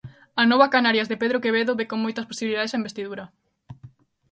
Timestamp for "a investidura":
2.73-3.23